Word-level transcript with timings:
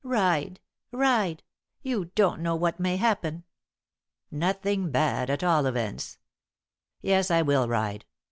"Ride 0.03 0.59
ride! 0.91 1.43
You 1.83 2.05
don't 2.15 2.41
know 2.41 2.55
what 2.55 2.79
may 2.79 2.97
happen." 2.97 3.43
"Nothing 4.31 4.89
bad, 4.89 5.29
at 5.29 5.43
all 5.43 5.67
events. 5.67 6.17
Yes, 7.01 7.29
I 7.29 7.43
will 7.43 7.67
ride. 7.67 8.07